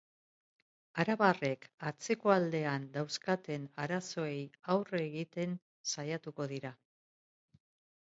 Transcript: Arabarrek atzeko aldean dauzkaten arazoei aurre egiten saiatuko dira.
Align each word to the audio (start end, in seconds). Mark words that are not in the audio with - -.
Arabarrek 1.03 1.67
atzeko 1.89 2.33
aldean 2.37 2.89
dauzkaten 2.97 3.69
arazoei 3.85 4.35
aurre 4.77 5.05
egiten 5.07 5.57
saiatuko 5.95 6.53
dira. 6.57 6.77